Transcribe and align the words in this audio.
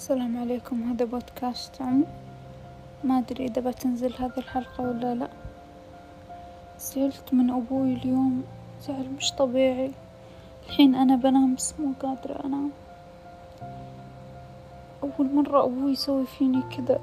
السلام 0.00 0.36
عليكم. 0.36 0.82
هذا 0.82 1.04
بودكاست 1.04 1.82
عم. 1.82 2.04
ما 3.04 3.18
أدري 3.18 3.44
إذا 3.44 3.60
بتنزل 3.70 4.12
هذه 4.18 4.38
الحلقة 4.38 4.84
ولا 4.84 5.14
لا. 5.14 5.28
زعلت 6.78 7.34
من 7.34 7.50
أبوي 7.50 7.92
اليوم. 7.94 8.44
زعل 8.86 9.08
مش 9.16 9.32
طبيعي. 9.32 9.92
الحين 10.66 10.94
أنا 10.94 11.16
بنام 11.16 11.54
بس 11.54 11.74
مو 11.80 11.92
قادرة 12.02 12.44
أنام. 12.44 12.70
أول 15.02 15.34
مرة 15.34 15.64
أبوي 15.64 15.92
يسوي 15.92 16.26
فيني 16.26 16.62
كذا. 16.76 17.00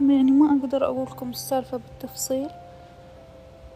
يعني 0.00 0.30
ما 0.30 0.58
أقدر 0.58 0.84
أقولكم 0.84 1.30
السالفة 1.30 1.76
بالتفصيل. 1.76 2.50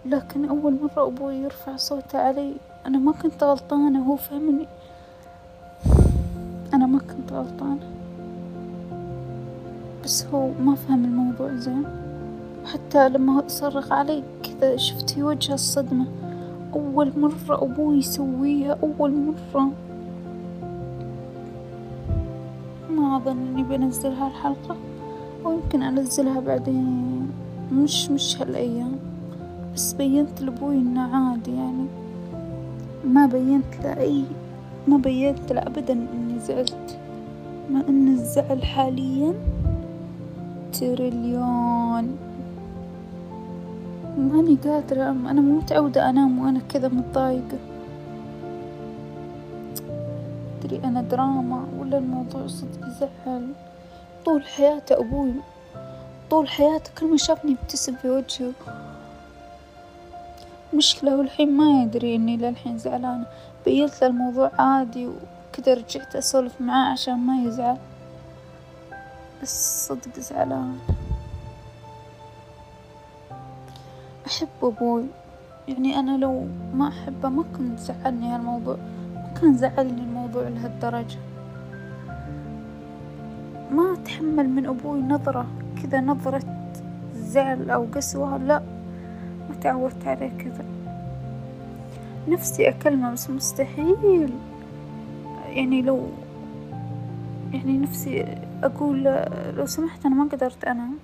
لكن 0.06 0.48
أول 0.48 0.78
مرة 0.82 1.06
أبوي 1.06 1.34
يرفع 1.34 1.76
صوته 1.76 2.18
علي. 2.18 2.54
أنا 2.86 2.98
ما 2.98 3.12
كنت 3.12 3.44
غلطانة. 3.44 4.06
هو 4.06 4.16
فهمني. 4.16 4.66
أنا 6.74 6.86
ما 6.86 6.98
كنت 6.98 7.32
غلطانة. 7.32 7.90
بس 10.04 10.26
هو 10.26 10.50
ما 10.64 10.74
فهم 10.74 11.04
الموضوع 11.04 11.54
زين. 11.54 11.84
حتى 12.66 13.08
لما 13.08 13.42
صرخ 13.48 13.92
علي 13.92 14.22
كذا 14.42 14.76
شفت 14.76 15.10
في 15.10 15.22
وجهه 15.22 15.54
الصدمة. 15.54 16.06
أول 16.74 17.12
مرة 17.16 17.62
أبوي 17.62 17.98
يسويها 17.98 18.78
أول 18.82 19.12
مرة. 19.12 19.70
ما 22.90 23.16
أظن 23.16 23.38
إني 23.38 23.62
بنزل 23.62 24.10
هالحلقة 24.10 24.76
أو 25.46 25.52
يمكن 25.52 25.82
أنزلها 25.82 26.40
بعدين. 26.40 27.30
مش 27.72 28.10
مش 28.10 28.42
هالأيام. 28.42 28.92
بس 29.74 29.92
بينت 29.92 30.42
لأبوي 30.42 30.74
إنه 30.74 31.16
عادي 31.16 31.50
يعني. 31.50 31.86
ما 33.04 33.26
بينت 33.26 33.84
له 33.84 33.98
أي 34.00 34.24
ما 34.88 34.96
بينت 34.96 35.52
له 35.52 35.60
أبدا 35.60 36.06
زعلت. 36.48 36.98
مع 37.70 37.80
إن 37.88 38.08
الزعل 38.08 38.64
حاليا 38.64 39.34
تريليون. 40.72 42.16
ماني 44.18 44.58
قادرة 44.64 45.02
أنا 45.10 45.40
مو 45.40 45.58
متعودة 45.58 46.10
أنام 46.10 46.38
وأنا 46.38 46.60
كذا 46.68 46.88
متضايقة. 46.88 47.58
أدري 50.64 50.80
أنا 50.84 51.02
دراما 51.02 51.64
ولا 51.80 51.98
الموضوع 51.98 52.46
صدق 52.46 52.88
يزعل 52.88 53.48
طول 54.24 54.42
حياته 54.42 55.00
أبوي 55.00 55.32
طول 56.30 56.48
حياته 56.48 56.90
كل 56.98 57.10
ما 57.10 57.16
شافني 57.16 57.52
يبتسم 57.52 57.94
في 57.94 58.10
وجهه. 58.10 58.52
مشكلة 60.74 61.16
والحين 61.16 61.56
ما 61.56 61.82
يدري 61.82 62.14
إني 62.16 62.36
للحين 62.36 62.78
زعلانة. 62.78 63.26
بينت 63.64 64.02
له 64.02 64.06
الموضوع 64.08 64.50
عادي 64.58 65.08
وكذا 65.58 65.74
رجعت 65.74 66.16
أسولف 66.16 66.60
معاه 66.60 66.92
عشان 66.92 67.14
ما 67.14 67.42
يزعل. 67.42 67.76
بس 69.42 69.86
صدق 69.88 70.18
زعلان. 70.18 70.78
أحب 74.26 74.48
أبوي. 74.62 75.04
يعني 75.68 75.98
أنا 75.98 76.16
لو 76.16 76.46
ما 76.74 76.88
أحبه 76.88 77.28
ما 77.28 77.44
كنت 77.56 77.78
زعلني 77.78 78.34
هالموضوع. 78.34 78.76
ما 79.14 79.34
كان 79.40 79.56
زعلني 79.56 80.02
الموضوع 80.02 80.48
لهالدرجة. 80.48 81.18
ما 83.70 83.92
أتحمل 83.92 84.48
من 84.48 84.66
أبوي 84.66 85.00
نظرة 85.00 85.46
كذا 85.82 86.00
نظرة 86.00 86.42
زعل 87.14 87.70
أو 87.70 87.86
قسوة. 87.94 88.36
لا 88.36 88.62
ما 89.48 89.54
تعودت 89.60 90.06
عليه 90.06 90.38
كذا. 90.38 90.64
نفسي 92.28 92.68
أكلمه 92.68 93.12
بس 93.12 93.30
مستحيل. 93.30 94.32
يعني 95.54 95.82
لو 95.82 96.08
يعني 97.52 97.78
نفسي 97.78 98.38
أقول 98.62 99.04
لو 99.56 99.66
سمحت 99.66 100.06
أنا 100.06 100.14
ما 100.14 100.24
قدرت 100.24 100.64
أنام 100.64 100.98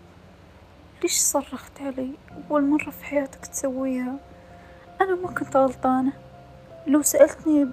ليش 1.02 1.18
صرخت 1.18 1.80
علي؟ 1.80 2.10
أول 2.50 2.66
مرة 2.66 2.90
في 2.90 3.04
حياتك 3.04 3.46
تسويها. 3.46 4.16
أنا 5.00 5.14
ما 5.14 5.28
كنت 5.28 5.56
غلطانة. 5.56 6.12
لو 6.86 7.02
سألتني 7.02 7.68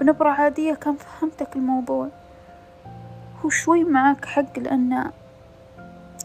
بنبرة 0.00 0.30
عادية 0.30 0.74
كان 0.74 0.96
فهمتك 0.96 1.56
الموضوع. 1.56 2.08
هو 3.44 3.48
شوي 3.48 3.84
معاك 3.84 4.24
حق 4.24 4.58
لأن 4.58 5.10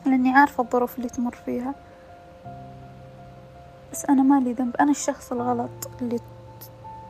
لأني 0.05 0.33
عارفة 0.33 0.63
الظروف 0.63 0.97
اللي 0.97 1.09
تمر 1.09 1.35
فيها. 1.45 1.75
بس 3.91 4.05
أنا 4.05 4.23
مالي 4.23 4.53
ذنب. 4.53 4.75
أنا 4.75 4.91
الشخص 4.91 5.31
الغلط 5.31 5.89
اللي 6.01 6.19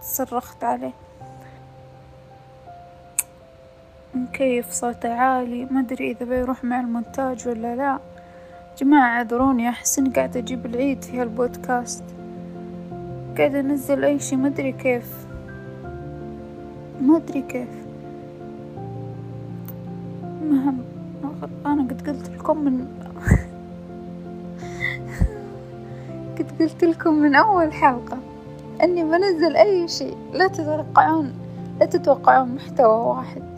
صرخت 0.02 0.64
عليه. 0.64 0.94
مكيف 4.16 4.72
صوته 4.72 5.14
عالي 5.14 5.66
ما 5.66 5.80
أدري 5.80 6.12
إذا 6.12 6.26
بيروح 6.26 6.64
مع 6.64 6.80
المونتاج 6.80 7.48
ولا 7.48 7.76
لا. 7.76 8.00
جماعة 8.78 9.18
اعذروني 9.18 9.70
أحس 9.70 10.00
إني 10.00 10.10
قاعدة 10.10 10.40
أجيب 10.40 10.66
العيد 10.66 11.04
في 11.04 11.22
هالبودكاست. 11.22 12.04
قاعدة 13.38 13.60
أنزل 13.60 14.04
أي 14.04 14.20
شي 14.20 14.36
ما 14.36 14.48
أدري 14.48 14.72
كيف. 14.72 15.26
ما 17.02 17.18
أدري 17.18 17.42
كيف. 17.42 17.70
مهم 20.50 20.78
أنا 21.66 21.84
قد 21.84 22.08
قلت 22.10 22.30
لكم 22.30 22.58
من 22.58 22.88
قد 26.38 26.62
قلت 26.62 26.84
لكم 26.84 27.14
من 27.14 27.36
أول 27.36 27.74
حلقة 27.74 28.18
إني 28.84 29.04
بنزل 29.04 29.56
أي 29.56 29.88
شي. 29.88 30.14
لا 30.34 30.48
تتوقعون 30.48 31.34
لا 31.80 31.86
تتوقعون 31.86 32.56
محتوى 32.56 33.08
واحد. 33.08 33.51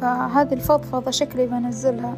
فهذه 0.00 0.52
الفضفضة 0.52 1.10
شكلي 1.10 1.46
بنزلها. 1.46 2.16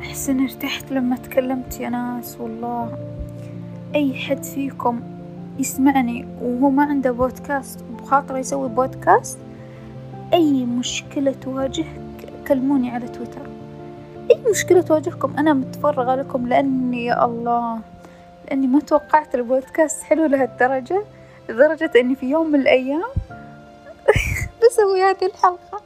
أحس 0.00 0.28
إني 0.28 0.44
ارتحت 0.44 0.92
لما 0.92 1.16
تكلمت 1.16 1.80
يا 1.80 1.88
ناس 1.88 2.36
والله. 2.40 2.98
أي 3.94 4.14
حد 4.14 4.44
فيكم 4.44 5.00
يسمعني 5.58 6.26
وهو 6.42 6.70
ما 6.70 6.84
عنده 6.84 7.10
بودكاست 7.10 7.84
وبخاطره 7.92 8.38
يسوي 8.38 8.68
بودكاست 8.68 9.38
أي 10.32 10.64
مشكلة 10.64 11.32
تواجهك 11.32 12.00
كلموني 12.48 12.90
على 12.90 13.08
تويتر. 13.08 13.46
أي 14.30 14.40
مشكلة 14.50 14.80
تواجهكم؟ 14.80 15.36
أنا 15.38 15.52
متفرغة 15.54 16.14
لكم 16.14 16.46
لأني 16.46 17.04
يا 17.04 17.24
الله 17.24 17.80
لأني 18.48 18.66
ما 18.66 18.80
توقعت 18.80 19.34
البودكاست 19.34 20.02
حلو 20.02 20.26
لهالدرجة 20.26 21.04
لدرجة 21.48 21.90
إني 21.96 22.14
في 22.14 22.26
يوم 22.26 22.52
من 22.52 22.60
الأيام 22.60 23.02
بسوي 24.60 25.02
هذه 25.02 25.26
الحلقة. 25.26 25.83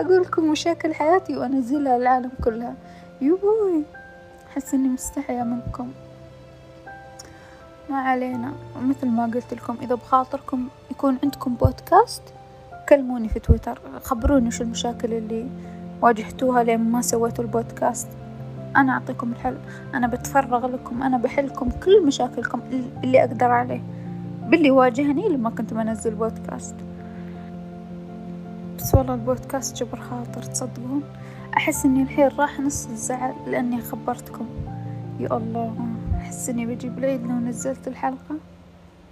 أقول 0.00 0.22
لكم 0.22 0.50
مشاكل 0.50 0.94
حياتي 0.94 1.36
وأنزلها 1.36 1.98
للعالم 1.98 2.30
كلها. 2.44 2.74
يبوي. 3.20 3.82
أحس 4.50 4.74
إني 4.74 4.88
مستحية 4.88 5.42
منكم. 5.42 5.92
ما 7.90 7.96
علينا. 7.96 8.52
مثل 8.82 9.06
ما 9.06 9.24
قلت 9.24 9.54
لكم 9.54 9.76
إذا 9.82 9.94
بخاطركم 9.94 10.68
يكون 10.90 11.18
عندكم 11.22 11.54
بودكاست 11.54 12.22
كلموني 12.88 13.28
في 13.28 13.40
تويتر. 13.40 13.80
خبروني 14.02 14.48
وش 14.48 14.62
المشاكل 14.62 15.12
اللي 15.12 15.46
واجهتوها 16.02 16.62
لين 16.62 16.80
ما 16.80 17.02
سويتوا 17.02 17.44
البودكاست. 17.44 18.08
أنا 18.76 18.92
أعطيكم 18.92 19.32
الحل. 19.32 19.56
أنا 19.94 20.06
بتفرغ 20.06 20.66
لكم. 20.66 21.02
أنا 21.02 21.18
بحلكم 21.18 21.70
كل 21.70 22.06
مشاكلكم 22.06 22.60
اللي 23.04 23.20
أقدر 23.20 23.50
عليه. 23.50 23.82
باللي 24.48 24.70
واجهني 24.70 25.28
لما 25.28 25.50
كنت 25.50 25.74
بنزل 25.74 26.14
بودكاست. 26.14 26.74
بس 28.86 28.94
والله 28.94 29.14
البودكاست 29.14 29.76
جبر 29.76 30.00
خاطر 30.00 30.42
تصدقون. 30.42 31.02
أحس 31.56 31.84
إني 31.84 32.02
الحين 32.02 32.28
راح 32.28 32.60
نص 32.60 32.86
الزعل 32.86 33.34
لأني 33.46 33.80
خبرتكم. 33.80 34.46
يا 35.20 35.36
الله 35.36 35.74
أحس 36.16 36.48
إني 36.48 36.66
بجيب 36.66 36.98
العيد 36.98 37.22
لو 37.22 37.34
نزلت 37.34 37.88
الحلقة. 37.88 38.36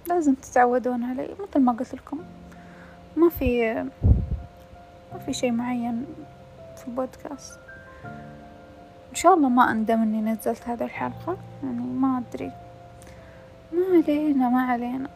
لازم 0.09 0.33
تتعودون 0.33 1.03
علي 1.03 1.29
مثل 1.39 1.59
ما 1.59 1.71
قلت 1.71 1.95
لكم. 1.95 2.19
ما 3.17 3.29
في 3.29 3.73
ما 5.13 5.19
في 5.25 5.33
شي 5.33 5.51
معين 5.51 6.05
في 6.75 6.87
البودكاست. 6.87 7.59
إن 9.09 9.15
شاء 9.15 9.33
الله 9.33 9.49
ما 9.49 9.71
أندم 9.71 10.01
إني 10.01 10.21
نزلت 10.21 10.69
هذه 10.69 10.83
الحلقة. 10.83 11.37
يعني 11.63 11.81
ما 11.81 12.23
أدري. 12.29 12.51
ما 13.73 14.03
علينا 14.07 14.49
ما 14.49 14.61
علينا. 14.61 15.09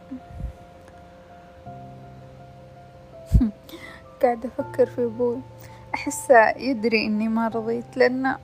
قاعدة 4.24 4.50
أفكر 4.60 4.86
في 4.86 5.06
أبوي. 5.06 5.38
أحسه 5.96 6.50
يدري 6.58 7.06
إني 7.06 7.28
ما 7.28 7.48
رضيت 7.48 7.98
لأنه 7.98 8.38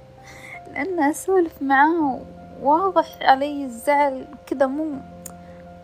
لأنه 0.74 1.10
أسولف 1.10 1.62
معاه 1.62 2.20
واضح 2.62 3.18
علي 3.22 3.66
الزعل 3.66 4.26
كذا 4.48 4.66
مو 4.66 4.86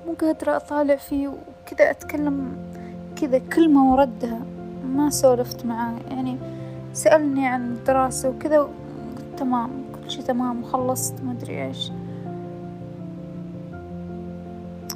مو 0.07 0.13
قادرة 0.21 0.55
أطالع 0.55 0.95
فيه 0.95 1.27
وكذا 1.27 1.91
أتكلم 1.91 2.57
كذا 3.21 3.37
كلمة 3.37 3.93
وردها 3.93 4.39
ما 4.85 5.09
سولفت 5.09 5.65
معاه. 5.65 5.93
يعني 6.09 6.37
سألني 6.93 7.47
عن 7.47 7.71
الدراسة 7.71 8.29
وكذا 8.29 8.69
تمام 9.37 9.69
كل 9.95 10.11
شي 10.11 10.21
تمام 10.21 10.63
وخلصت 10.63 11.23
ما 11.23 11.31
أدري 11.31 11.65
إيش. 11.65 11.91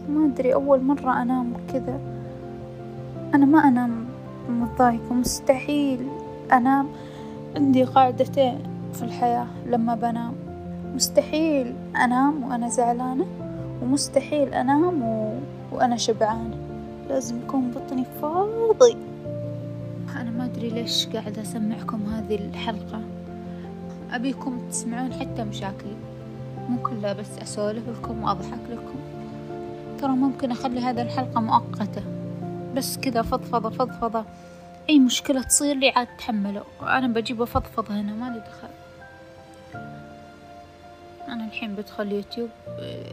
ما 0.09 0.25
أدري 0.25 0.53
أول 0.53 0.81
مرة 0.81 1.21
أنام 1.21 1.53
كذا 1.73 1.99
أنا 3.33 3.45
ما 3.45 3.59
أنام 3.59 4.04
متضايقة 4.49 5.13
مستحيل. 5.13 6.07
أنام 6.53 6.87
عندي 7.55 7.83
قاعدتين 7.83 8.59
في 8.93 9.03
الحياة 9.03 9.47
لما 9.65 9.95
بنام. 9.95 10.33
مستحيل 10.95 11.75
أنام 11.95 12.43
وأنا 12.43 12.69
زعلانة. 12.69 13.25
ومستحيل 13.83 14.53
أنام 14.53 15.03
و... 15.03 15.39
وأنا 15.71 15.97
شبعانة. 15.97 16.57
لازم 17.09 17.37
يكون 17.37 17.71
بطني 17.71 18.05
فاضي. 18.21 18.97
أنا 20.15 20.31
ما 20.31 20.45
أدري 20.45 20.69
ليش 20.69 21.07
قاعدة 21.07 21.41
أسمعكم 21.41 22.01
هذه 22.05 22.35
الحلقة. 22.35 23.01
أبيكم 24.11 24.59
تسمعون 24.69 25.13
حتى 25.13 25.43
مشاكلي. 25.43 25.95
مو 26.69 26.77
كلها 26.77 27.13
بس 27.13 27.39
أسولف 27.41 27.83
لكم 27.89 28.23
وأضحك 28.23 28.59
لكم. 28.71 28.99
ترى 30.01 30.11
ممكن 30.11 30.51
أخلي 30.51 30.79
هذه 30.79 31.01
الحلقة 31.01 31.41
مؤقتة. 31.41 32.01
بس 32.75 32.97
كذا 32.97 33.21
فضفضة 33.21 33.69
فضفضة. 33.69 34.25
أي 34.89 34.99
مشكلة 34.99 35.41
تصير 35.41 35.75
لي 35.75 35.89
عاد 35.89 36.07
تحمله. 36.17 36.63
أنا 36.81 37.07
بجيب 37.07 37.41
أفضفض 37.41 37.91
هنا 37.91 38.13
ما 38.13 38.33
لي 38.33 38.39
دخل. 38.39 38.73
أنا 41.27 41.45
الحين 41.45 41.75
بدخل 41.75 42.11
يوتيوب 42.11 42.49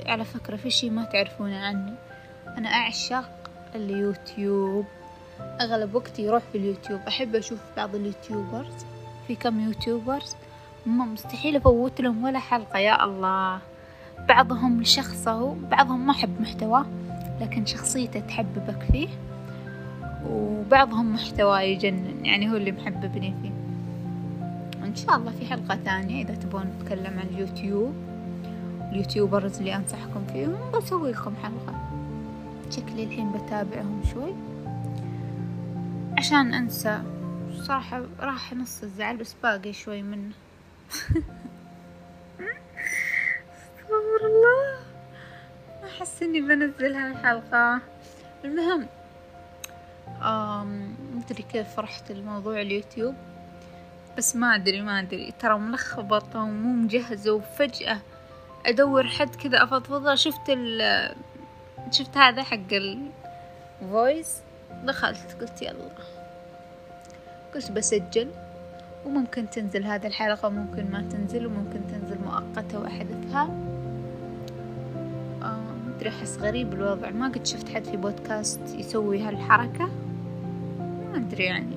على 0.06 0.24
فكرة 0.24 0.56
في 0.56 0.70
شي 0.70 0.90
ما 0.90 1.04
تعرفونه 1.04 1.66
عني 1.66 1.94
أنا 2.58 2.68
أعشق 2.68 3.30
اليوتيوب. 3.74 4.84
أغلب 5.60 5.94
وقتي 5.94 6.22
يروح 6.22 6.42
في 6.52 6.58
اليوتيوب. 6.58 7.00
أحب 7.08 7.34
أشوف 7.34 7.58
بعض 7.76 7.94
ال 7.94 8.03
YouTubers. 8.03 8.86
في 9.26 9.34
كم 9.34 9.60
YouTubers؟ 9.60 10.36
ما 10.86 11.04
مستحيل 11.04 11.56
أفوت 11.56 12.00
لهم 12.00 12.24
ولا 12.24 12.38
حلقة 12.38 12.78
يا 12.78 13.04
الله. 13.04 13.58
بعضهم 14.28 14.82
لشخصه 14.82 15.54
بعضهم 15.54 16.06
ما 16.06 16.12
أحب 16.12 16.40
محتواه 16.40 16.86
لكن 17.40 17.66
شخصيته 17.66 18.20
تحببك 18.20 18.82
فيه. 18.92 19.08
وبعضهم 20.26 21.14
محتواه 21.14 21.60
يجنن 21.60 22.24
يعني 22.24 22.50
هو 22.50 22.56
اللي 22.56 22.72
محببني 22.72 23.34
فيه. 23.42 23.50
إن 24.86 24.94
شاء 24.94 25.16
الله 25.16 25.30
في 25.30 25.46
حلقة 25.46 25.76
ثانية 25.76 26.24
إذا 26.24 26.34
تبون 26.34 26.62
نتكلم 26.62 27.18
عن 27.18 27.26
اليوتيوب. 27.34 27.94
ال 28.92 28.99
YouTubers 28.99 29.58
اللي 29.58 29.76
أنصحكم 29.76 30.26
فيهم 30.32 30.70
بسوي 30.74 31.12
لكم 31.12 31.34
حلقة. 31.42 31.74
شكلي 32.70 33.04
الحين 33.04 33.32
بتابعهم 33.32 34.02
شوي. 34.12 34.34
عشان 36.18 36.54
أنسى 36.54 37.02
صراحة 37.52 38.02
راح 38.20 38.54
نص 38.54 38.82
الزعل 38.82 39.16
بس 39.16 39.34
باقي 39.42 39.72
شوي 39.72 40.02
منه. 40.02 40.30
أستغفر 43.52 44.26
الله. 44.26 44.82
أحس 45.84 46.22
إني 46.22 46.40
بنزل 46.40 46.94
هالحلقة. 46.94 47.80
المهم 48.44 48.86
مدري 51.14 51.42
كيف 51.52 51.68
فرحت 51.76 52.10
الموضوع 52.10 52.60
اليوتيوب. 52.60 53.14
بس 54.18 54.36
ما 54.36 54.54
أدري 54.54 54.80
ما 54.80 55.00
أدري. 55.00 55.32
ترى 55.38 55.58
ملخبطة 55.58 56.42
ومو 56.42 56.72
مجهزة 56.72 57.32
وفجأة 57.32 57.98
أدور 58.66 59.06
حد 59.06 59.34
كذا 59.36 59.62
أفضفضه 59.62 60.14
شفت 60.14 60.48
ال 60.48 61.14
شفت 61.90 62.16
هذا 62.16 62.42
حق 62.42 62.72
الفويس 63.82 64.36
دخلت 64.84 65.36
قلت 65.40 65.62
يلا. 65.62 65.88
قلت 67.54 67.70
بسجل. 67.70 68.30
وممكن 69.06 69.50
تنزل 69.50 69.84
هذه 69.84 70.06
الحلقة 70.06 70.46
وممكن 70.46 70.90
ما 70.90 71.08
تنزل 71.12 71.46
وممكن 71.46 71.80
تنزل 71.90 72.18
مؤقتة 72.24 72.80
وأحذفها 72.80 73.71
مدري 76.02 76.14
أحس 76.14 76.38
غريب 76.38 76.72
الوضع. 76.72 77.10
ما 77.10 77.28
قد 77.28 77.46
شفت 77.46 77.68
حد 77.68 77.84
في 77.84 77.96
بودكاست 77.96 78.60
يسوي 78.74 79.20
هالحركة؟ 79.20 79.88
ما 80.78 81.16
أدري 81.16 81.44
يعني. 81.44 81.76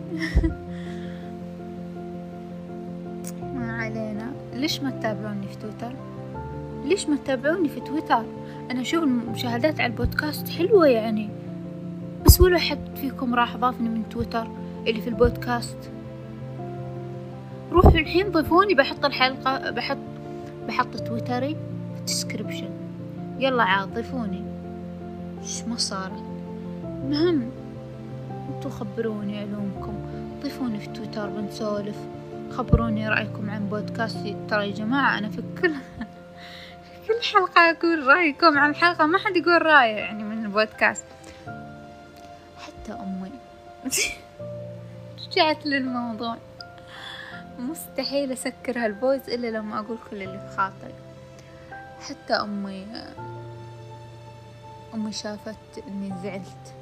ما 3.55 3.77
علينا. 3.81 4.31
ليش 4.53 4.81
ما 4.81 4.89
تتابعوني 4.89 5.47
في 5.47 5.57
تويتر؟ 5.57 5.95
ليش 6.85 7.09
ما 7.09 7.15
تتابعوني 7.15 7.69
في 7.69 7.79
تويتر؟ 7.79 8.25
أنا 8.71 8.81
أشوف 8.81 9.03
المشاهدات 9.03 9.79
على 9.79 9.91
البودكاست 9.91 10.49
حلوة 10.49 10.87
يعني. 10.87 11.29
بس 12.25 12.41
ولا 12.41 12.57
حد 12.57 12.95
فيكم 12.95 13.35
راح 13.35 13.57
ضافني 13.57 13.89
من 13.89 14.09
تويتر 14.09 14.47
اللي 14.87 15.01
في 15.01 15.07
البودكاست؟ 15.07 15.77
روحوا 17.71 17.91
الحين 17.91 18.31
ضيفوني. 18.31 18.73
بحط 18.73 19.05
الحلقة 19.05 19.71
بحط 19.71 19.97
بحط 20.67 20.97
تويتري. 20.97 21.55
في 21.93 21.99
ال 21.99 22.07
description 22.07 22.84
يلا 23.39 23.63
عاد 23.63 23.93
ضيفوني 23.93 24.43
إيش 25.41 25.61
ما 25.63 25.77
صارت 25.77 26.23
المهم 26.85 27.51
انتو 28.49 28.69
خبروني 28.69 29.39
علومكم. 29.39 29.93
ضيفوني 30.43 30.79
في 30.79 30.87
تويتر 30.87 31.29
بنسولف. 31.29 31.95
خبروني 32.51 33.09
رأيكم 33.09 33.49
عن 33.49 33.69
بودكاستي 33.69 34.35
ترى 34.49 34.69
يا 34.69 34.75
جماعة 34.75 35.17
أنا 35.17 35.29
في 35.29 35.43
كل 35.61 35.73
في 36.83 37.07
كل 37.07 37.21
حلقة 37.33 37.61
أقول 37.61 38.07
رأيكم 38.07 38.57
عن 38.57 38.69
الحلقة 38.69 39.05
ما 39.05 39.17
حد 39.17 39.37
يقول 39.37 39.61
رأيه 39.61 39.95
يعني 39.95 40.23
من 40.23 40.45
البودكاست. 40.45 41.05
حتى 42.57 42.91
أمي. 42.91 43.31
رجعت 45.27 45.65
للموضوع. 45.65 46.37
مستحيل 47.59 48.31
أسكر 48.31 48.85
هالفويس 48.85 49.29
إلا 49.29 49.47
لما 49.47 49.79
أقول 49.79 49.97
كل 50.11 50.21
اللي 50.21 50.39
في 50.39 50.57
خاطري. 50.57 50.93
حتى 51.99 52.33
أمي 52.33 52.85
أمي 54.93 55.11
شافت 55.11 55.83
إني 55.87 56.13
زعلت. 56.23 56.73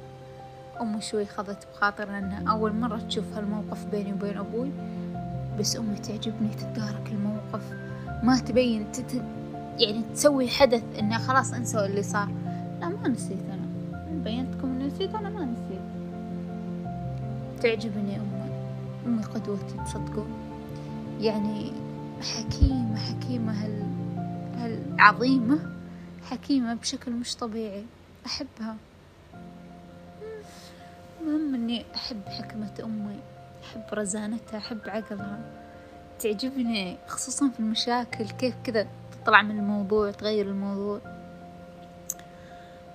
أمي 0.80 1.00
شوي 1.00 1.26
خذت 1.26 1.66
بخاطر 1.72 2.04
لأنها 2.04 2.50
أول 2.50 2.72
مرة 2.72 2.98
تشوف 2.98 3.24
هالموقف 3.36 3.84
بيني 3.84 4.12
وبين 4.12 4.36
أبوي 4.38 4.70
بس 5.58 5.76
أمي 5.76 5.96
تعجبني 5.96 6.48
تتدارك 6.48 7.12
الموقف. 7.12 7.72
ما 8.22 8.38
تبين 8.38 8.92
تت... 8.92 9.22
يعني 9.78 10.02
تسوي 10.14 10.48
حدث 10.48 10.82
إنه 10.98 11.18
خلاص 11.18 11.52
انسوا 11.52 11.86
اللي 11.86 12.02
صار. 12.02 12.28
لا 12.80 12.88
ما 12.88 13.08
نسيت 13.08 13.38
أنا. 13.50 13.66
بينتكم 14.24 14.68
إني 14.68 14.86
نسيت 14.86 15.14
أنا 15.14 15.28
ما 15.28 15.44
نسيت. 15.44 15.84
تعجبني 17.62 18.16
أمي. 18.16 18.50
أمي 19.06 19.22
قدوتي 19.22 19.76
تصدقون. 19.84 20.32
يعني 21.20 21.72
حكيمة 22.20 22.96
حكيمة 22.96 23.52
هال 23.64 23.82
هالعظيمة 24.56 25.58
حكيمة 26.30 26.74
بشكل 26.74 27.12
مش 27.12 27.36
طبيعي. 27.36 27.84
أحبها. 28.26 28.76
المهم 31.20 31.54
إني 31.54 31.84
أحب 31.94 32.20
حكمة 32.28 32.72
أمي 32.84 33.18
أحب 33.64 33.82
رزانتها 33.92 34.58
أحب 34.58 34.80
عقلها. 34.86 35.40
تعجبني 36.18 36.96
خصوصا 37.08 37.48
في 37.48 37.60
المشاكل 37.60 38.30
كيف 38.30 38.54
كذا 38.64 38.86
تطلع 39.12 39.42
من 39.42 39.58
الموضوع 39.58 40.10
تغير 40.10 40.46
الموضوع. 40.46 41.00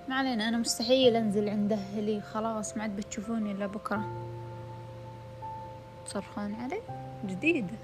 ما 0.08 0.14
علينا 0.14 0.48
أنا 0.48 0.58
مستحيل 0.58 1.16
أنزل 1.16 1.48
عند 1.48 1.72
أهلي 1.72 2.20
خلاص 2.20 2.76
ما 2.76 2.82
عاد 2.82 2.96
بتشوفوني 2.96 3.52
إلا 3.52 3.66
بكرة. 3.66 4.26
تصرخون 6.06 6.54
علي؟ 6.54 6.80
جديدة 7.26 7.76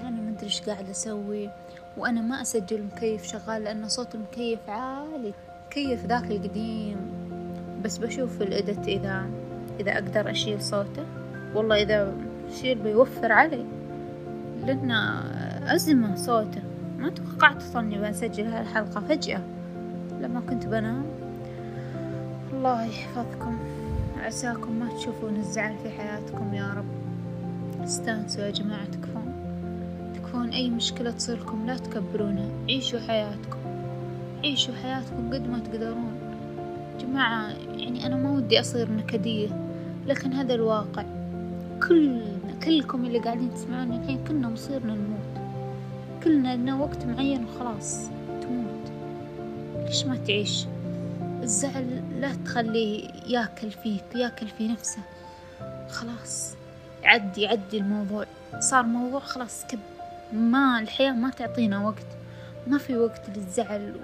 أنا 0.00 0.10
ما 0.10 0.30
أدري 0.30 0.46
إيش 0.46 0.60
قاعدة 0.60 0.90
أسوي. 0.90 1.50
وأنا 1.98 2.20
ما 2.20 2.42
أسجل 2.42 2.82
مكيف 2.82 3.22
شغال 3.22 3.64
لأن 3.64 3.88
صوت 3.88 4.14
المكيف 4.14 4.58
عالي 4.68 5.32
كيف 5.70 6.06
ذاك 6.06 6.30
القديم. 6.30 6.96
بس 7.84 7.98
بشوف 7.98 8.42
الإدت 8.42 8.88
إذا 8.88 9.26
إذا 9.80 9.92
أقدر 9.92 10.30
أشيل 10.30 10.62
صوته. 10.62 11.04
والله 11.54 11.82
إذا 11.82 12.12
شيل 12.60 12.78
بيوفر 12.78 13.32
علي 13.32 13.64
لأن 14.66 14.90
أزمة 15.66 16.16
صوته. 16.16 16.62
ما 16.98 17.10
توقعت 17.10 17.56
أصلا 17.56 17.82
إني 17.82 17.98
بسجل 17.98 18.46
هالحلقة 18.46 19.00
فجأة 19.00 19.40
لما 20.20 20.40
كنت 20.40 20.66
بنام. 20.66 21.04
الله 22.52 22.84
يحفظكم. 22.84 23.58
عساكم 24.24 24.72
ما 24.72 24.88
تشوفون 24.96 25.36
الزعل 25.36 25.74
في 25.82 25.90
حياتكم 25.90 26.54
يا 26.54 26.74
رب. 26.76 26.84
استانسوا 27.84 28.44
يا 28.44 28.50
جماعة 28.50 28.84
تكفون 28.84 29.17
تكفون 30.38 30.52
أي 30.52 30.70
مشكلة 30.70 31.10
تصيركم 31.10 31.66
لا 31.66 31.76
تكبرونها. 31.76 32.48
عيشوا 32.68 33.00
حياتكم. 33.00 33.58
عيشوا 34.44 34.74
حياتكم 34.74 35.34
قد 35.34 35.48
ما 35.48 35.58
تقدرون. 35.58 36.12
جماعة 37.00 37.48
يعني 37.50 38.06
أنا 38.06 38.16
ما 38.16 38.30
ودي 38.30 38.60
أصير 38.60 38.92
نكدية 38.92 39.48
لكن 40.06 40.32
هذا 40.32 40.54
الواقع. 40.54 41.04
كلنا 41.88 42.22
كلكم 42.64 43.04
اللي 43.04 43.18
قاعدين 43.18 43.54
تسمعوني 43.54 43.96
الحين 43.96 44.24
كلنا 44.24 44.48
مصيرنا 44.48 44.94
نموت. 44.94 45.48
كلنا 46.24 46.56
لنا 46.56 46.74
وقت 46.74 47.04
معين 47.04 47.44
وخلاص 47.44 48.10
تموت. 48.42 48.92
ليش 49.86 50.04
ما 50.04 50.16
تعيش؟ 50.16 50.66
الزعل 51.42 52.02
لا 52.20 52.34
تخليه 52.44 53.08
ياكل 53.26 53.70
فيك 53.70 54.04
ياكل 54.14 54.46
في 54.48 54.68
نفسه. 54.68 55.02
خلاص 55.88 56.54
عدي 57.04 57.46
عدي 57.46 57.78
الموضوع. 57.78 58.26
صار 58.58 58.82
موضوع 58.82 59.20
خلاص 59.20 59.64
كب. 59.66 59.78
ما 60.32 60.80
الحياة 60.80 61.12
ما 61.12 61.30
تعطينا 61.30 61.86
وقت 61.86 62.06
ما 62.66 62.78
في 62.78 62.96
وقت 62.96 63.22
للزعل. 63.36 64.00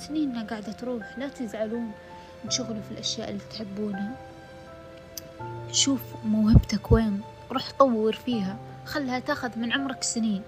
سنيننا 0.00 0.42
قاعدة 0.42 0.72
تروح 0.72 1.18
لا 1.18 1.28
تزعلون. 1.28 1.90
انشغلوا 2.44 2.82
في 2.82 2.90
الأشياء 2.92 3.28
اللي 3.28 3.40
تحبونها. 3.50 4.16
شوف 5.72 6.00
موهبتك 6.24 6.92
وين 6.92 7.20
روح 7.52 7.72
طور 7.78 8.12
فيها. 8.12 8.56
خلها 8.84 9.18
تاخذ 9.18 9.58
من 9.58 9.72
عمرك 9.72 10.02
سنين. 10.02 10.42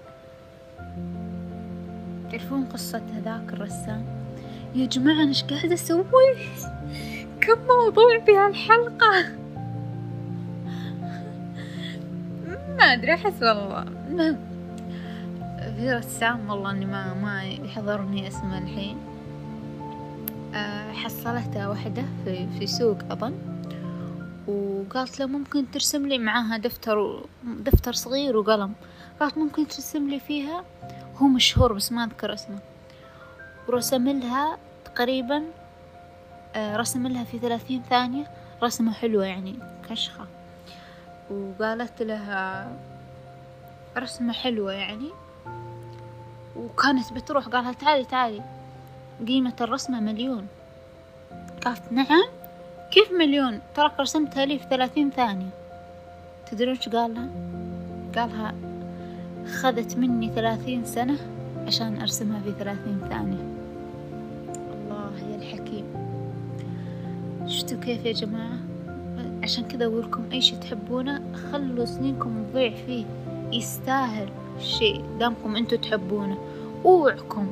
تعرفون 2.31 2.65
قصة 2.65 3.01
هذاك 3.15 3.53
الرسام؟ 3.53 4.05
يا 4.75 4.85
جماعة 4.85 5.15
أنا 5.15 5.29
إيش 5.29 5.43
قاعدة 5.43 5.73
أسوي؟ 5.73 6.03
كم 7.41 7.59
موضوع 7.67 8.17
بهالحلقة 8.17 9.37
ما 12.77 12.83
أدري 12.83 13.13
أحس 13.13 13.43
والله. 13.43 14.37
في 15.77 15.93
رسام 15.93 16.49
والله 16.49 16.71
إني 16.71 16.85
ما 16.85 17.13
ما 17.13 17.43
يحضرني 17.43 18.27
اسمه 18.27 18.57
الحين. 18.57 18.97
أه 20.55 20.91
حصلتها 20.91 21.67
واحدة 21.67 22.03
في 22.25 22.47
في 22.59 22.67
سوق 22.67 22.97
أظن. 23.11 23.33
وقالت 24.47 25.19
له 25.19 25.25
ممكن 25.25 25.71
ترسم 25.71 26.07
لي 26.07 26.17
معاها 26.17 26.57
دفتر 26.57 27.23
دفتر 27.43 27.93
صغير 27.93 28.37
وقلم. 28.37 28.73
قالت 29.19 29.37
ممكن 29.37 29.67
ترسم 29.67 30.09
لي 30.09 30.19
فيها؟ 30.19 30.63
هو 31.17 31.27
مشهور 31.27 31.73
بس 31.73 31.91
ما 31.91 32.03
أذكر 32.03 32.33
اسمه. 32.33 32.59
ورسم 33.67 34.07
لها 34.09 34.57
تقريبا 34.85 35.43
آه، 36.55 36.77
رسم 36.77 37.07
لها 37.07 37.23
في 37.23 37.39
ثلاثين 37.39 37.83
ثانية. 37.89 38.27
رسمة 38.63 38.93
حلوة 38.93 39.25
يعني 39.25 39.55
كشخة. 39.89 40.25
وقالت 41.31 42.01
لها 42.01 42.71
رسمة 43.97 44.33
حلوة 44.33 44.71
يعني. 44.71 45.09
وكانت 46.57 47.13
بتروح 47.13 47.47
قالها 47.47 47.71
تعالي 47.71 48.05
تعالي. 48.05 48.41
قيمة 49.27 49.53
الرسمة 49.61 49.99
مليون. 49.99 50.47
قالت 51.65 51.91
نعم؟ 51.91 52.27
كيف 52.91 53.11
مليون؟ 53.11 53.59
تراك 53.75 53.99
رسمتها 53.99 54.45
لي 54.45 54.59
في 54.59 54.65
ثلاثين 54.69 55.11
ثانية. 55.11 55.49
تدرون 56.51 56.75
إيش 56.75 56.89
قالها 56.89 57.29
قالها 58.15 58.55
خذت 59.47 59.97
مني 59.97 60.31
ثلاثين 60.35 60.85
سنة 60.85 61.17
عشان 61.67 62.01
أرسمها 62.01 62.41
في 62.41 62.51
ثلاثين 62.51 62.99
ثانية. 63.09 63.43
الله 64.73 65.11
يا 65.31 65.35
الحكيم. 65.35 65.85
شفتوا 67.47 67.79
كيف 67.79 68.05
يا 68.05 68.13
جماعة؟ 68.13 68.57
عشان 69.43 69.63
كذا 69.63 69.85
أقولكم 69.85 70.23
أي 70.31 70.41
شي 70.41 70.55
تحبونه 70.55 71.21
خلوا 71.51 71.85
سنينكم 71.85 72.43
تضيع 72.51 72.75
فيه. 72.85 73.05
يستاهل. 73.51 74.29
الشيء 74.57 75.03
دامكم 75.19 75.55
أنتوا 75.55 75.77
تحبونه. 75.77 76.37
اوعكم 76.85 77.47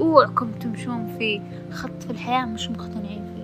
اوعكم 0.00 0.52
تمشون 0.52 1.14
في 1.18 1.40
خط 1.70 2.02
في 2.02 2.10
الحياة 2.10 2.44
مش 2.44 2.70
مقتنعين 2.70 3.24
فيه. 3.34 3.42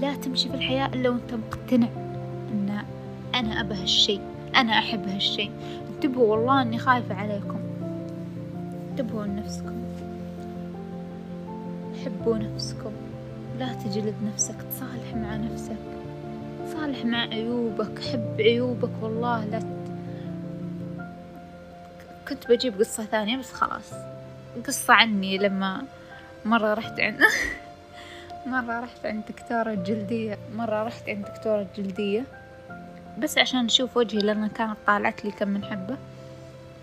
لا 0.00 0.14
تمشي 0.16 0.48
في 0.48 0.54
الحياة 0.54 0.86
إلا 0.86 1.10
وأنت 1.10 1.34
مقتنع 1.34 1.88
أن 2.52 2.82
أنا 3.34 3.60
أبى 3.60 3.74
هالشي 3.74 4.20
أنا 4.56 4.72
أحب 4.72 5.08
هالشي 5.08 5.50
انتبهوا 5.94 6.36
والله 6.36 6.62
إني 6.62 6.78
خايفة 6.78 7.14
عليكم. 7.14 7.58
انتبهوا 8.90 9.24
لنفسكم. 9.24 9.76
حبوا 12.04 12.36
نفسكم. 12.38 12.90
لا 13.58 13.72
تجلد 13.72 14.14
نفسك 14.32 14.56
تصالح 14.70 15.14
مع 15.14 15.36
نفسك. 15.36 15.76
تصالح 16.66 17.04
مع 17.04 17.18
عيوبك 17.18 17.98
حب 17.98 18.34
عيوبك 18.40 18.90
والله 19.02 19.44
لا. 19.44 19.75
كنت 22.28 22.48
بجيب 22.48 22.78
قصة 22.78 23.04
ثانية 23.04 23.36
بس 23.36 23.52
خلاص. 23.52 23.92
قصة 24.66 24.94
عني 24.94 25.38
لما 25.38 25.82
مرة 26.44 26.74
رحت 26.74 27.00
عند 27.00 27.20
مرة 28.46 28.80
رحت 28.80 29.06
عند 29.06 29.22
دكتورة 29.28 29.74
جلدية. 29.74 30.38
مرة 30.56 30.82
رحت 30.82 31.08
عند 31.08 31.24
دكتورة 31.24 31.66
جلدية. 31.76 32.24
بس 33.18 33.38
عشان 33.38 33.64
أشوف 33.64 33.96
وجهي 33.96 34.18
لأن 34.20 34.48
كانت 34.48 34.76
طالعت 34.86 35.24
لي 35.24 35.30
كم 35.30 35.48
من 35.48 35.64
حبة. 35.64 35.96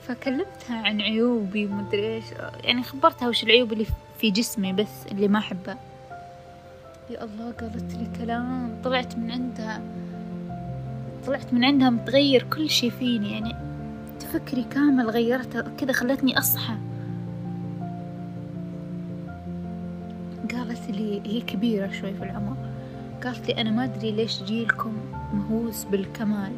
فكلمتها 0.07 0.77
عن 0.88 1.01
عيوبي 1.01 1.65
ومدري 1.65 2.15
إيش. 2.15 2.25
يعني 2.63 2.83
خبرتها 2.83 3.27
وش 3.29 3.43
العيوب 3.43 3.73
اللي 3.73 3.85
في 4.19 4.31
جسمي 4.31 4.73
بس 4.73 5.07
اللي 5.12 5.27
ما 5.27 5.39
أحبها. 5.39 5.77
يا 7.09 7.23
الله 7.23 7.51
قالت 7.51 7.93
لي 7.93 8.07
كلام. 8.19 8.81
طلعت 8.83 9.15
من 9.17 9.31
عندها. 9.31 9.81
طلعت 11.27 11.53
من 11.53 11.63
عندها 11.63 11.89
متغير 11.89 12.43
كل 12.43 12.69
شي 12.69 12.91
فيني. 12.91 13.31
يعني 13.33 13.55
تفكري 14.20 14.63
كامل 14.63 15.10
غيرتها 15.10 15.62
كذا 15.62 15.91
خلتني 15.91 16.38
أصحى. 16.38 16.75
قالت 20.51 20.89
لي 20.89 21.22
هي 21.25 21.41
كبيرة 21.41 21.91
شوي 21.91 22.13
في 22.13 22.24
العمر. 22.24 22.58
قالت 23.24 23.48
لي 23.48 23.62
أنا 23.62 23.72
ما 23.72 23.84
أدري 23.84 24.12
ليش 24.12 24.43
جيلكم 24.43 24.98
مهووس 25.34 25.84
بالكمال. 25.84 26.51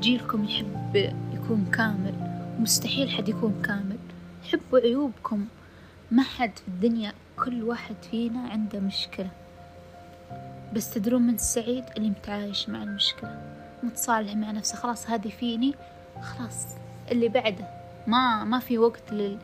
جيلكم 0.00 0.44
يحب 0.44 0.96
يكون 1.34 1.66
كامل. 1.72 2.14
مستحيل 2.58 3.10
حد 3.10 3.28
يكون 3.28 3.62
كامل. 3.64 3.98
حبوا 4.52 4.78
عيوبكم. 4.78 5.46
ما 6.10 6.22
حد 6.22 6.58
في 6.58 6.68
الدنيا 6.68 7.12
كل 7.44 7.62
واحد 7.62 7.94
فينا 8.10 8.40
عنده 8.40 8.80
مشكلة. 8.80 9.28
بس 10.74 10.94
تدرون 10.94 11.22
من 11.22 11.34
السعيد 11.34 11.84
اللي 11.96 12.10
متعايش 12.10 12.68
مع 12.68 12.82
المشكلة. 12.82 13.40
متصالح 13.82 14.34
مع 14.34 14.50
نفسه. 14.50 14.76
خلاص 14.76 15.10
هذه 15.10 15.28
فيني. 15.28 15.74
خلاص. 16.20 16.66
اللي 17.10 17.28
بعده 17.28 17.64
ما 18.06 18.44
ما 18.44 18.58
في 18.58 18.78
وقت 18.78 19.12
لل 19.12 19.38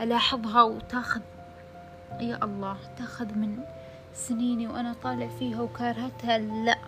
ألاحظها 0.00 0.62
وتاخذ. 0.62 1.20
يا 2.20 2.44
الله 2.44 2.76
تاخذ 2.98 3.34
من 3.34 3.58
سنيني 4.14 4.66
وأنا 4.66 4.94
طالع 5.02 5.28
فيها 5.38 5.60
وكارهتها. 5.60 6.38
لا 6.38 6.78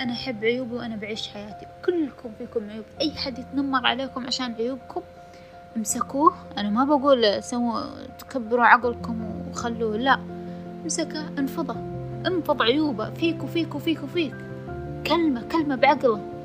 أنا 0.00 0.12
أحب 0.12 0.44
عيوبي 0.44 0.74
وأنا 0.74 0.96
بعيش 0.96 1.28
حياتي. 1.28 1.66
كلكم 1.84 2.30
فيكم 2.38 2.70
عيوب. 2.70 2.84
أي 3.00 3.10
حد 3.10 3.38
يتنمر 3.38 3.86
عليكم 3.86 4.26
عشان 4.26 4.54
عيوبكم 4.54 5.02
امسكوه. 5.76 6.34
أنا 6.58 6.70
ما 6.70 6.84
بقول 6.84 7.42
سووا 7.42 8.06
تكبروا 8.18 8.64
عقلكم 8.64 9.44
وخلوه. 9.50 9.96
لا 9.96 10.20
امسكه 10.82 11.28
انفضه. 11.28 11.76
انفض 12.26 12.62
عيوبه. 12.62 13.10
فيك 13.10 13.42
وفيك 13.42 13.74
وفيك 13.74 14.02
وفيك. 14.02 14.34
كلمة 15.06 15.42
كلمة 15.42 15.76
بعقله. 15.76 16.39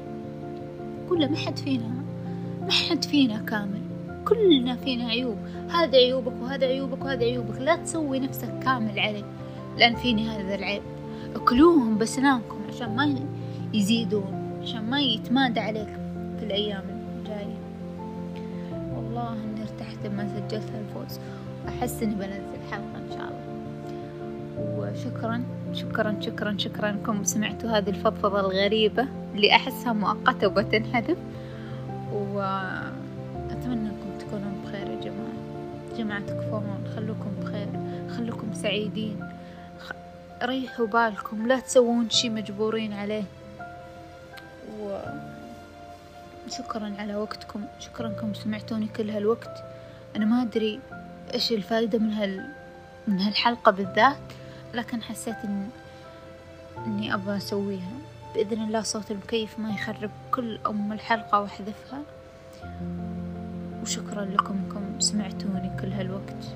كله 1.09 1.27
ما 1.27 1.37
حد 1.37 1.57
فينا 1.57 1.87
ما 2.61 2.71
حد 2.71 3.05
فينا 3.05 3.37
كامل. 3.37 3.81
كلنا 4.25 4.75
فينا 4.75 5.05
عيوب. 5.05 5.37
هذا 5.69 5.97
عيوبك 5.97 6.33
وهذا 6.41 6.65
عيوبك 6.65 7.05
وهذا 7.05 7.23
عيوبك. 7.23 7.57
لا 7.61 7.75
تسوي 7.75 8.19
نفسك 8.19 8.59
كامل 8.59 8.99
عليه 8.99 9.23
لأن 9.77 9.95
فيني 9.95 10.29
هذا 10.29 10.55
العيب. 10.55 10.81
اكلوهم 11.35 11.97
بسنانكم 11.97 12.57
عشان 12.69 12.95
ما 12.95 13.15
يزيدون 13.73 14.59
عشان 14.61 14.89
ما 14.89 14.99
يتمادى 14.99 15.59
عليك 15.59 15.89
في 16.39 16.45
الأيام 16.45 16.83
الجاية. 17.19 17.57
والله 18.95 19.33
إني 19.33 19.61
ارتحت 19.61 20.05
لما 20.05 20.27
سجلت 20.27 20.71
هالفوز 20.71 21.19
وأحس 21.65 22.03
إني 22.03 22.15
بنزل 22.15 22.71
حلقة 22.71 22.97
إن 22.97 23.09
شاء 23.09 23.19
الله. 23.19 23.45
وشكرا. 24.57 25.43
شكرا 25.75 26.15
شكرا 26.21 26.55
شكرا 26.57 26.89
انكم 26.89 27.23
سمعتوا 27.23 27.69
هذه 27.69 27.89
الفضفضة 27.89 28.39
الغريبة 28.39 29.07
اللي 29.35 29.55
أحسها 29.55 29.93
مؤقتة 29.93 30.47
وبتنحذف 30.47 31.17
وأتمنى 32.11 33.89
أنكم 33.89 34.17
تكونوا 34.19 34.51
بخير 34.65 34.87
يا 34.87 35.01
جماعة. 35.01 35.33
جماعة 35.97 36.21
تكفون 36.21 36.87
خلوكم 36.95 37.31
بخير 37.41 37.67
خلوكم 38.17 38.53
سعيدين. 38.53 39.29
ريحوا 40.43 40.87
بالكم 40.87 41.47
لا 41.47 41.59
تسوون 41.59 42.09
شي 42.09 42.29
مجبورين 42.29 42.93
عليه. 42.93 43.23
وشكرا 46.47 46.93
على 46.99 47.15
وقتكم 47.15 47.61
شكرا 47.79 48.07
انكم 48.07 48.33
سمعتوني 48.33 48.87
كل 48.87 49.09
هالوقت. 49.09 49.63
أنا 50.15 50.25
ما 50.25 50.41
أدري 50.41 50.79
إيش 51.33 51.51
الفايدة 51.51 51.99
من 51.99 52.13
هال 52.13 52.45
من 53.07 53.19
هالحلقة 53.19 53.71
بالذات. 53.71 54.17
لكن 54.73 55.01
حسيت 55.01 55.35
إن 55.43 55.69
إني 56.85 57.13
أبغى 57.13 57.37
أسويها. 57.37 57.91
بإذن 58.35 58.61
الله 58.61 58.81
صوت 58.81 59.11
المكيف 59.11 59.59
ما 59.59 59.69
يخرب 59.69 60.09
كل 60.31 60.59
أم 60.67 60.93
الحلقة 60.93 61.41
وأحذفها. 61.41 62.01
وشكرا 63.81 64.25
لكم 64.25 64.53
إنكم 64.53 64.99
سمعتوني 64.99 65.71
كل 65.81 65.91
هالوقت. 65.91 66.55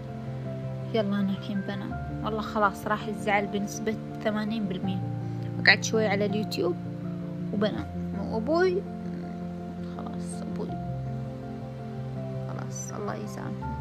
يلا 0.94 1.20
أنا 1.20 1.30
الحين 1.30 1.62
بنام. 1.62 2.22
والله 2.24 2.42
خلاص 2.42 2.88
راح 2.88 3.08
الزعل 3.08 3.48
بنسبة 3.48 3.96
ثمانين 4.24 4.66
بالمية. 4.66 5.02
أقعد 5.60 5.84
شوي 5.84 6.08
على 6.08 6.26
اليوتيوب 6.26 6.76
وبنام. 7.54 7.88
وأبوي 8.20 8.82
خلاص 9.98 10.42
أبوي. 10.42 10.70
خلاص 12.50 12.92
الله 12.92 13.16
يسامحه. 13.16 13.80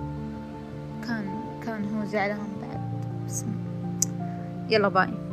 كان 1.06 1.24
كان 1.66 1.94
هو 1.94 2.04
زعلان 2.04 2.48
بعد. 2.62 2.80
بس 3.26 3.44
يلا 4.68 4.88
باي. 4.88 5.27